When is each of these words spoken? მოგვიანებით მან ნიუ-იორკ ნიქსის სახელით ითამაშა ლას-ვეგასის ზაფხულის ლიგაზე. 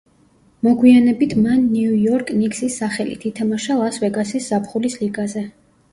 მოგვიანებით 0.67 1.35
მან 1.41 1.67
ნიუ-იორკ 1.75 2.33
ნიქსის 2.39 2.77
სახელით 2.83 3.27
ითამაშა 3.33 3.77
ლას-ვეგასის 3.83 4.53
ზაფხულის 4.53 4.97
ლიგაზე. 5.03 5.45